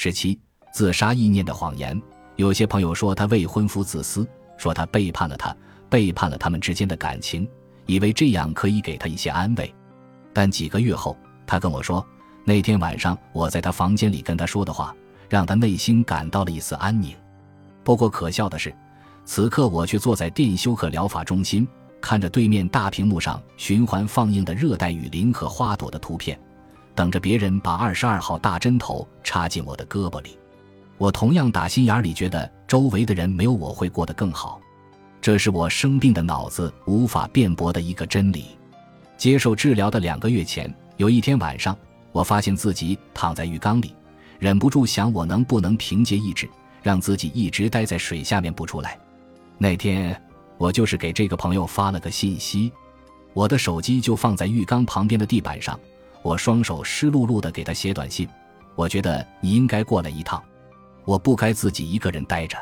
[0.00, 0.38] 十七，
[0.72, 2.00] 自杀意念的谎言。
[2.36, 4.24] 有些朋友说他未婚夫自私，
[4.56, 5.52] 说他背叛了他，
[5.90, 7.48] 背叛了他们之间的感情，
[7.84, 9.74] 以为这样可以给他一些安慰。
[10.32, 12.06] 但几个月后，他跟我说，
[12.44, 14.94] 那天晚上我在他房间里跟他说的话，
[15.28, 17.12] 让他内心感到了一丝安宁。
[17.82, 18.72] 不过可笑的是，
[19.24, 21.66] 此刻我却坐在电休克疗法中心，
[22.00, 26.38] 看着对面大屏幕上循环放映的热带雨林和花朵的图片，
[26.98, 30.36] 等着别人把二十二号大针头插进我的胳膊里。
[30.96, 34.60] 我同样打心眼里觉得周围的人没有我会过得更好，
[35.20, 38.46] 这是我生病的脑子无法辩驳的一个真理。
[39.16, 41.78] 接受治疗的两个月前，有一天晚上，
[42.10, 43.94] 我发现自己躺在浴缸里，
[44.40, 46.50] 忍不住想我能不能凭借意志
[46.82, 48.98] 让自己一直待在水下面不出来。
[49.56, 50.20] 那天
[50.56, 52.72] 我就是给这个朋友发了个信息，
[53.34, 55.78] 我的手机就放在浴缸旁边的地板上，
[56.22, 58.28] 我双手湿漉漉的给他写短信。
[58.74, 60.42] 我觉得你应该过来一趟。
[61.04, 62.56] 我不该自己一个人待着，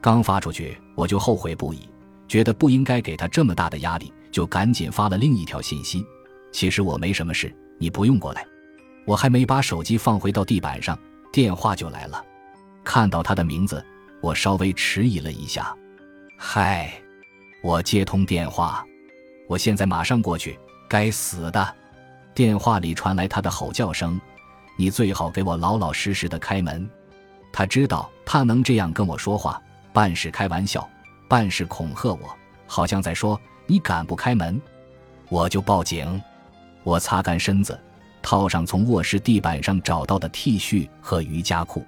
[0.00, 1.88] 刚发出去我就后悔不已，
[2.28, 6.06] 觉得不应该给他这么大的压力，就赶紧发了另一条信息。
[6.52, 8.46] 其实我没什么事，你不用过来。
[9.04, 10.98] 我还没把手机放回到地板上，
[11.32, 12.24] 电话就来了。
[12.84, 13.84] 看到他的名字，
[14.20, 15.76] 我稍微迟疑了一下。
[16.36, 16.92] 嗨，
[17.62, 18.86] 我接通电话，
[19.48, 20.58] 我现在马上过去。
[20.88, 21.74] 该死的！
[22.34, 24.20] 电话里传来他的吼叫声
[24.76, 26.88] ：“你最好给我老老实实的开门。”
[27.52, 29.60] 他知道他能这样跟我说话，
[29.92, 30.88] 半是开玩笑，
[31.28, 32.34] 半是恐吓我，
[32.66, 34.60] 好像在说：“你敢不开门，
[35.28, 36.20] 我就报警。”
[36.84, 37.78] 我擦干身子，
[38.22, 41.84] 套上从卧室地板上找到的 T 恤和瑜伽裤。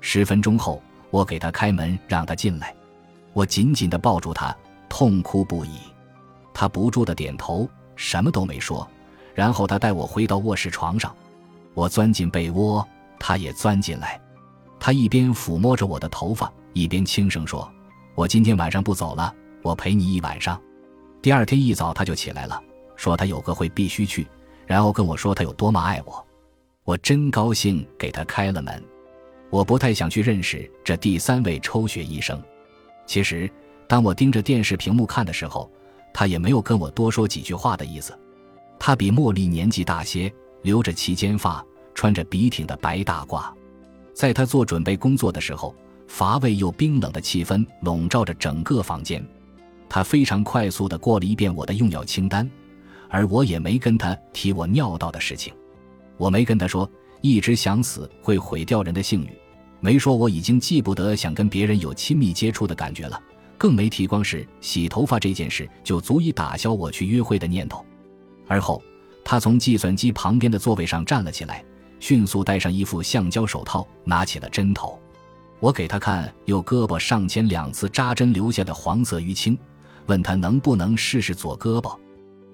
[0.00, 2.74] 十分钟后，我给他开门，让他进来。
[3.32, 4.54] 我紧紧地抱住他，
[4.88, 5.78] 痛哭不已。
[6.52, 8.86] 他不住地点头，什么都没说。
[9.36, 11.14] 然后他带我回到卧室床上，
[11.74, 12.84] 我钻进被窝，
[13.20, 14.18] 他也钻进来。
[14.80, 17.70] 他一边抚摸着我的头发，一边轻声说
[18.16, 20.58] ：“我今天晚上不走了，我陪你一晚上。”
[21.20, 22.58] 第二天一早他就起来了，
[22.96, 24.26] 说他有个会必须去，
[24.66, 26.26] 然后跟我说他有多么爱我。
[26.84, 28.82] 我真高兴，给他开了门。
[29.50, 32.42] 我不太想去认识这第三位抽血医生。
[33.06, 33.50] 其实，
[33.86, 35.70] 当我盯着电视屏幕看的时候，
[36.14, 38.18] 他也没有跟我多说几句话的意思。
[38.78, 40.32] 他比茉莉年纪大些，
[40.62, 41.64] 留着齐肩发，
[41.94, 43.52] 穿着笔挺的白大褂。
[44.14, 45.74] 在他做准备工作的时候，
[46.08, 49.26] 乏味又冰冷的气氛笼罩着整个房间。
[49.88, 52.48] 他非常快速地过了一遍我的用药清单，
[53.08, 55.52] 而我也没跟他提我尿道的事情。
[56.16, 59.30] 我没跟他说一直想死会毁掉人的性欲，
[59.80, 63.20] 没说我已经记不得想跟别人有亲密接触的感觉了，
[63.58, 67.84] 更没提光是洗头发这件事就足以打消我去约会的念头。
[68.46, 68.82] 而后，
[69.24, 71.64] 他从计算机旁边的座位上站了起来。
[71.98, 75.00] 迅速戴上一副橡胶手套，拿起了针头。
[75.60, 79.58] 我给他看右胳膊上前两次扎针留下的黄色淤青，
[80.04, 81.96] 问他能不能试试左胳膊。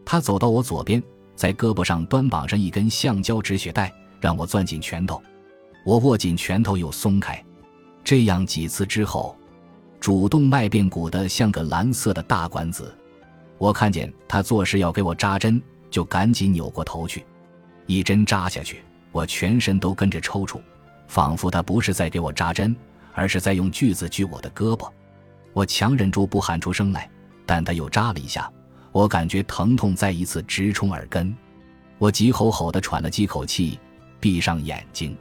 [0.05, 1.03] 他走到我左边，
[1.35, 5.21] 在胳膊上端绑上一根橡胶止血带，让我攥紧拳头。
[5.85, 7.45] 我握紧拳头又松开，
[8.05, 9.37] 这样几次之后，
[9.99, 12.97] 主动脉变鼓得像个蓝色的大管子。
[13.59, 15.61] 我看见他做事要给我扎针，
[15.93, 17.25] 就赶紧扭过头去，
[17.87, 18.83] 一针扎下去。
[19.13, 20.59] 我全身都跟着抽搐，
[21.07, 22.75] 仿佛他不是在给我扎针，
[23.13, 24.91] 而是在用锯子锯我的胳膊。
[25.53, 27.09] 我强忍住不喊出声来，
[27.45, 28.51] 但他又扎了一下，
[28.91, 31.33] 我感觉疼痛再一次直冲耳根。
[31.99, 33.79] 我急吼吼地喘了几口气，
[34.19, 35.15] 闭上眼睛。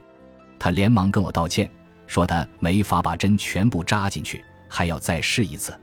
[0.58, 1.70] 他连忙跟我道歉，
[2.06, 5.78] 说他没法把针全部扎进去，还要再试一次。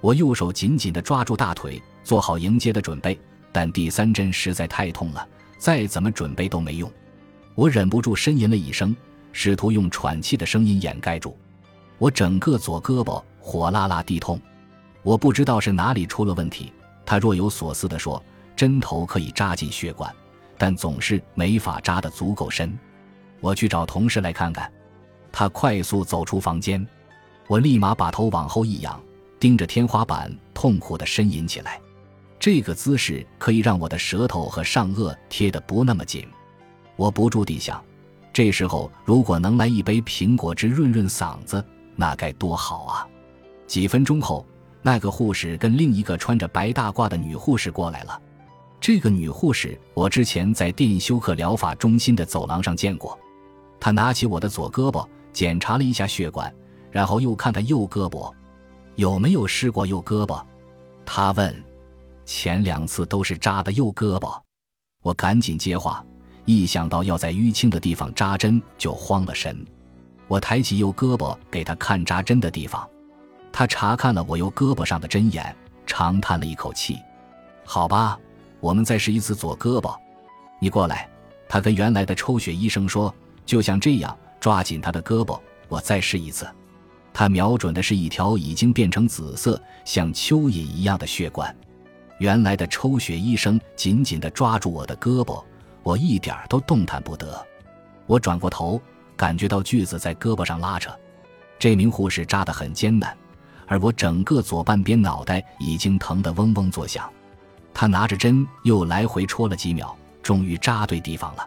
[0.00, 3.20] 我右手紧紧地抓住大腿，做好迎接的准备，
[3.52, 6.90] 但第三针实在太痛了，再怎么准备都没用。
[7.54, 8.96] 我忍不住呻吟了一声，
[9.30, 11.36] 试图用喘气的声音掩盖住。
[11.98, 14.40] 我整个左胳膊火辣辣地痛，
[15.02, 16.72] 我不知道是哪里出了问题。
[17.04, 18.22] 他若有所思地说
[18.56, 20.12] ：“针头可以扎进血管，
[20.56, 22.76] 但总是没法扎得足够深。”
[23.40, 24.72] 我去找同事来看看。
[25.30, 26.86] 他快速走出房间，
[27.48, 29.00] 我立马把头往后一仰，
[29.38, 31.80] 盯着天花板，痛苦地呻吟起来。
[32.42, 36.26] 这个姿势可以让我的舌头和上颚贴得不那么紧。
[36.96, 37.80] 我不住地想，
[38.32, 43.06] 这时候如果能来一杯苹果汁润润嗓子，那该多好啊！
[43.68, 44.44] 几分钟后，
[44.82, 48.20] 那个护士跟另一个穿着白大褂的女护士过来了。
[48.80, 53.16] 这个女护士我之前在电休克疗法中心的走廊上见过。
[53.78, 56.52] 她拿起我的左胳膊，检查了一下血管，
[56.90, 58.32] 然后又看看右胳膊，
[58.96, 60.42] 有没有试过右胳膊？
[61.06, 61.54] 她问。
[62.24, 64.40] 前两次都是扎的右胳膊。
[65.02, 66.04] 我赶紧接话。
[66.44, 69.64] 一想到要在淤青的地方扎针，就慌了神。
[70.26, 72.88] 我抬起右胳膊给他看扎针的地方，
[73.52, 75.54] 他查看了我右胳膊上的针眼，
[75.86, 76.98] 长叹了一口气。
[77.64, 78.18] 好吧，
[78.58, 79.96] 我们再试一次左胳膊。
[80.60, 81.08] 你过来。
[81.48, 83.14] 他跟原来的抽血医生说
[83.44, 85.38] ：“就像这样，抓紧他的胳膊。”
[85.68, 86.48] 我再试一次。
[87.12, 91.54] 他瞄准的是一条已经变成紫色、像蚯蚓一样的血管。
[92.22, 95.42] 原来的抽血医生紧紧地抓住我的胳膊，
[95.82, 97.44] 我一点都动弹不得。
[98.06, 98.80] 我转过头，
[99.16, 100.96] 感觉到锯子在胳膊上拉扯。
[101.58, 103.12] 这名护士扎得很艰难，
[103.66, 107.10] 而我整个左半边脑袋已经疼得嗡嗡作响。
[107.74, 109.92] 他拿着针又来回戳了几秒。
[110.22, 111.44] 终于扎对地方了，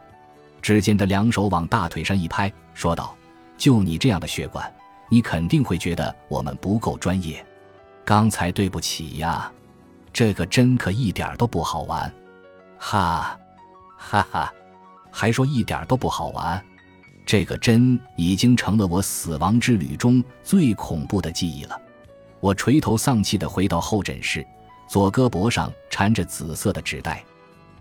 [0.62, 3.16] 只见他两手往大腿上一拍，说道
[3.58, 4.70] ：“就你这样的血管，
[5.08, 7.46] 你肯定会觉得我们不够专业。
[8.04, 9.50] 刚才对不起呀，
[10.16, 12.10] 这个针可一点都不好玩。”
[12.80, 13.38] 哈，
[13.98, 14.54] 哈哈，
[15.12, 16.64] 还说一点都不好玩？
[17.26, 21.78] 这个针已经成了我死亡之旅中最恐怖的记忆了。
[22.40, 24.48] 我垂头丧气地回到候诊室，
[24.88, 27.22] 左胳膊上缠着紫色的纸袋。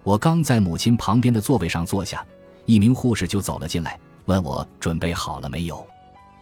[0.02, 2.26] 我刚在母亲旁边的座位上坐下，
[2.66, 5.86] 一名护士就走了进来，问我准备好了没有。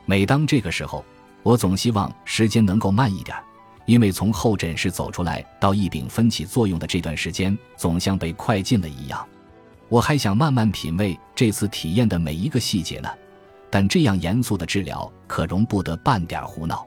[0.07, 1.05] 每当这个时候，
[1.43, 3.37] 我总希望时间能够慢一点，
[3.85, 9.27] 因为从候诊室走出来到异丙分起作用的这段时间，总像被快进了一样。
[9.89, 13.09] 我还想慢慢品味这次体验的每一个细节呢，
[13.71, 16.87] 但这样严肃的治疗可容不得半点胡闹。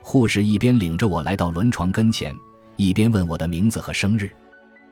[0.00, 2.32] 护士一边领着我来到轮床跟前，
[2.76, 4.30] 一边问我的名字和生日。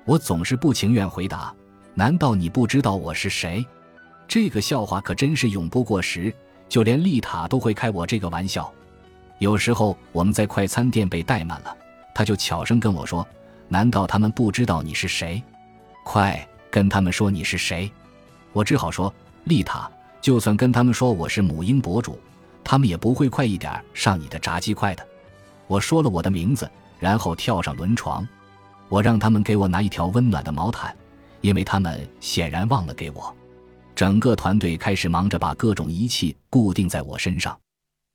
[0.05, 1.55] 我总是不情愿回答
[1.95, 3.65] ：“难道你不知道我是谁？”
[4.27, 6.35] 这个笑话可真是永不过时，
[6.69, 8.73] 就连丽塔都会开我这个玩笑。
[9.39, 11.77] 有时候我们在快餐店被怠慢了，
[12.15, 13.27] 他就悄声跟我说
[13.69, 15.43] ：“难道他们不知道你是谁？
[16.05, 17.91] 快跟他们说你是谁。”
[18.53, 19.13] 我只好说
[19.45, 19.91] ：“丽塔，
[20.21, 22.19] 就算跟他们说我是母婴博主，
[22.63, 25.07] 他们也不会快一点上你的炸鸡块的。”
[25.67, 26.71] 我说了我的名字，
[27.01, 28.27] 然后跳上轮床。
[28.89, 30.95] 我让他们给我拿一条温暖的毛毯，
[31.41, 33.35] 因为他们显然忘了给我。
[33.95, 37.59] 整个团队开始忙着把各种仪器固定在我身上。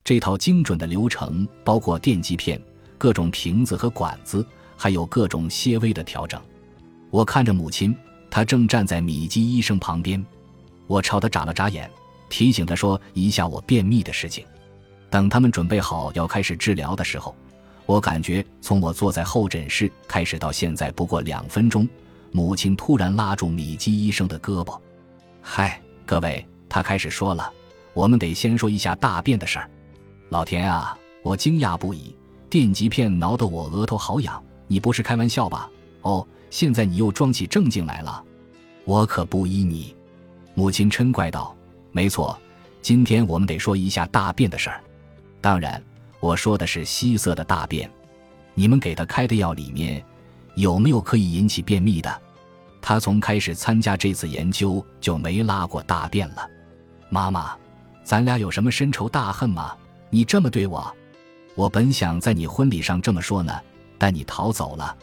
[0.10, 2.60] 这套精准的流程包括电极片、
[2.98, 4.44] 各种瓶子和管子，
[4.76, 6.42] 还有各种些微的调整。
[7.12, 7.96] 我看着母亲，
[8.28, 10.26] 她正站在米基医生旁边。
[10.88, 11.88] 我朝他眨了眨眼，
[12.28, 14.44] 提醒他说一下我便秘的事情。
[15.12, 17.36] 等他们准备好要开始治疗的时候。
[17.86, 21.88] 我感觉从我坐在候诊室开始到现在不过两分钟，
[22.32, 24.76] 母亲突然拉住米基医生的胳膊。
[25.40, 27.54] 嗨，各位，他开始说了，
[27.94, 29.70] 我们得先说一下大便的事儿。
[30.30, 32.16] 老田啊，我惊讶不已，
[32.50, 35.70] 电极片挠得我额头好痒，你不是开玩笑吧？
[36.02, 38.24] 哦，现在你又装起正经来了，
[38.86, 39.96] 我可不依你。
[40.54, 41.56] 母亲嗔怪道
[41.92, 42.38] ：“没错，
[42.82, 44.82] 今天我们得说一下大便的事儿，
[45.42, 45.82] 当然。”
[46.22, 47.90] 我说的是稀色的大便，
[48.54, 50.04] 你们给他开的药里面
[50.56, 52.22] 有没有可以引起便秘的？
[52.82, 56.46] 他从开始参加这次研究就没拉过大便了。
[57.10, 57.56] 妈妈，
[58.04, 59.74] 咱俩有什么深仇大恨吗？
[60.10, 60.96] 你这么对我，
[61.56, 63.54] 我本想在你婚礼上这么说呢，
[63.98, 64.96] 但你逃走了。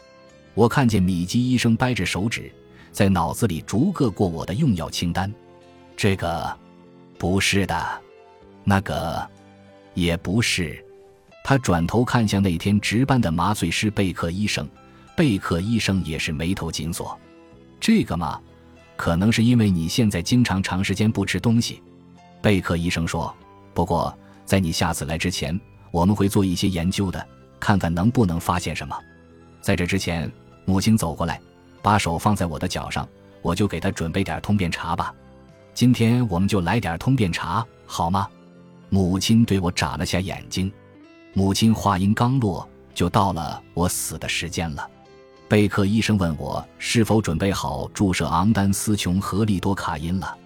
[0.53, 2.51] 我看见米基医生掰着手指，
[2.91, 5.31] 在脑子里逐个过我的用药清单。
[5.95, 6.57] 这个
[7.17, 8.01] 不是的，
[8.63, 9.27] 那个
[9.93, 10.83] 也不是。
[11.43, 14.67] 他转头看向那天值班的麻醉师贝克医生，
[15.15, 17.17] 贝克医生也是眉头紧锁。
[17.79, 18.41] 这个嘛，
[18.97, 21.81] 可能是因为你现在经常长时间不吃东西。
[22.41, 23.33] 贝克医生说
[23.73, 24.13] ：“不过
[24.47, 25.59] 在你下次来之前，
[25.91, 27.23] 我们会做一些研究的，
[27.59, 28.97] 看看能不能发现什么。”
[29.59, 30.31] 在这之前，
[30.63, 31.39] 母亲走过来，
[31.81, 33.05] 把手放在我的脚上，
[33.41, 35.13] 我就给她准备点通便茶吧。
[35.73, 38.29] 今天我们就来点通便茶，好吗？
[38.89, 40.71] 母亲对我眨了下眼睛。
[41.33, 44.89] 母亲话音刚落，就到了我死的时间了。
[45.49, 50.37] 贝克医生问我是否准备好注射昂丹司琼和利多卡因了。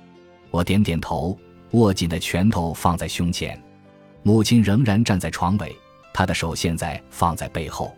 [0.50, 1.38] 我点点头，
[1.72, 3.62] 握紧的拳头放在胸前。
[4.24, 5.76] 母亲仍然站在床尾，
[6.14, 7.96] 她的手现在放在背后。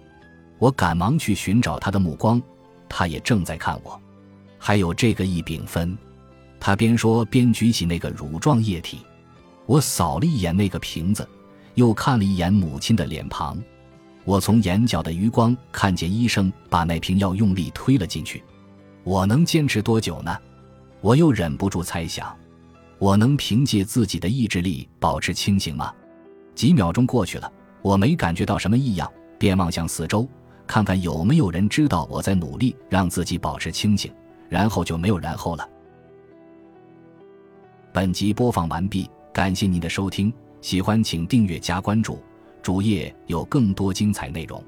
[0.58, 2.42] 我赶忙去寻找她的目光，
[2.88, 4.00] 她也正在看我。
[4.58, 5.98] 还有这个异丙酚，
[6.60, 9.00] 她边说边举起那个乳状液体。
[9.66, 11.28] 我扫了一眼那个瓶子。
[11.76, 13.58] 又看了一眼母亲的脸庞，
[14.26, 18.44] 我从眼角的余光看见医生把那瓶药用力推了进去。
[19.04, 20.38] 我能坚持多久呢？
[21.02, 22.32] 我又忍不住猜想，
[23.00, 25.92] 我能凭借自己的意志力保持清醒吗？
[26.56, 30.28] 几秒钟过去了，我没感觉到什么异样，便望向四周，
[30.68, 34.12] 看看有没有人知道我在努力让自己保持清醒。
[34.50, 35.68] 然后就没有然后了。
[37.92, 39.10] 本集播放完毕。
[39.34, 40.32] 感谢您的收听，
[40.62, 42.22] 喜欢请订阅加关注，
[42.62, 44.64] 主页有更多精彩内容。